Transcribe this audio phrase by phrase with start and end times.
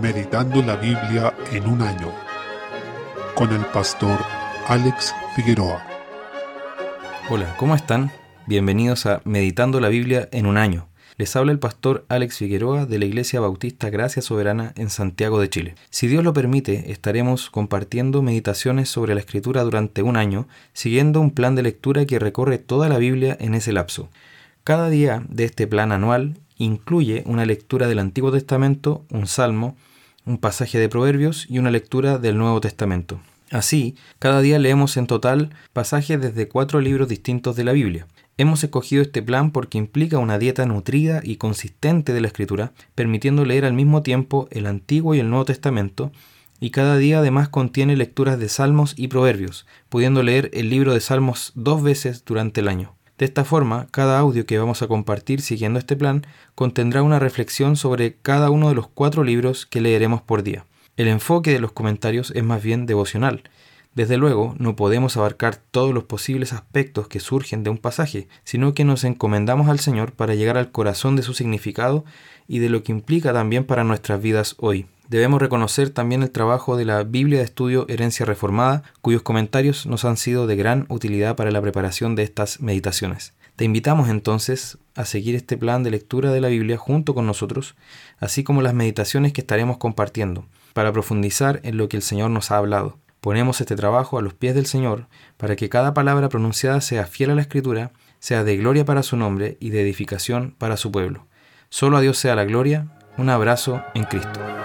[0.00, 2.12] Meditando la Biblia en un año
[3.34, 4.18] con el pastor
[4.66, 5.82] Alex Figueroa.
[7.30, 8.10] Hola, ¿cómo están?
[8.46, 10.88] Bienvenidos a Meditando la Biblia en un año.
[11.16, 15.48] Les habla el pastor Alex Figueroa de la Iglesia Bautista Gracia Soberana en Santiago de
[15.48, 15.74] Chile.
[15.88, 21.30] Si Dios lo permite, estaremos compartiendo meditaciones sobre la Escritura durante un año, siguiendo un
[21.30, 24.10] plan de lectura que recorre toda la Biblia en ese lapso.
[24.62, 29.76] Cada día de este plan anual incluye una lectura del Antiguo Testamento, un salmo,
[30.24, 33.20] un pasaje de Proverbios y una lectura del Nuevo Testamento.
[33.50, 38.08] Así, cada día leemos en total pasajes desde cuatro libros distintos de la Biblia.
[38.38, 43.44] Hemos escogido este plan porque implica una dieta nutrida y consistente de la escritura, permitiendo
[43.44, 46.10] leer al mismo tiempo el Antiguo y el Nuevo Testamento,
[46.58, 51.00] y cada día además contiene lecturas de Salmos y Proverbios, pudiendo leer el libro de
[51.00, 52.95] Salmos dos veces durante el año.
[53.18, 57.76] De esta forma, cada audio que vamos a compartir siguiendo este plan contendrá una reflexión
[57.76, 60.66] sobre cada uno de los cuatro libros que leeremos por día.
[60.96, 63.42] El enfoque de los comentarios es más bien devocional,
[63.96, 68.74] desde luego, no podemos abarcar todos los posibles aspectos que surgen de un pasaje, sino
[68.74, 72.04] que nos encomendamos al Señor para llegar al corazón de su significado
[72.46, 74.84] y de lo que implica también para nuestras vidas hoy.
[75.08, 80.04] Debemos reconocer también el trabajo de la Biblia de Estudio Herencia Reformada, cuyos comentarios nos
[80.04, 83.32] han sido de gran utilidad para la preparación de estas meditaciones.
[83.54, 87.76] Te invitamos entonces a seguir este plan de lectura de la Biblia junto con nosotros,
[88.18, 92.50] así como las meditaciones que estaremos compartiendo, para profundizar en lo que el Señor nos
[92.50, 92.98] ha hablado.
[93.20, 97.30] Ponemos este trabajo a los pies del Señor para que cada palabra pronunciada sea fiel
[97.30, 101.26] a la Escritura, sea de gloria para su nombre y de edificación para su pueblo.
[101.68, 102.88] Solo a Dios sea la gloria.
[103.16, 104.55] Un abrazo en Cristo.